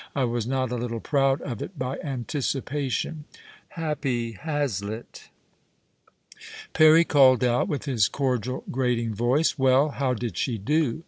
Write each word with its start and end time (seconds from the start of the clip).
I 0.15 0.23
was 0.23 0.47
not 0.47 0.71
a 0.71 0.77
little 0.77 0.99
proud 0.99 1.41
of 1.43 1.61
it 1.61 1.77
by 1.77 1.99
anticipation 2.03 3.25
*"— 3.41 3.51
happy 3.83 4.31
Hazlitt 4.31 5.29
!)"Perry 6.73 7.03
called 7.03 7.43
out, 7.43 7.67
with 7.67 7.85
his 7.85 8.07
cordial, 8.07 8.63
grating 8.71 9.13
voice,' 9.13 9.59
Well, 9.59 9.89
how 9.89 10.15
did 10.15 10.37
she 10.37 10.57
do 10.57 10.99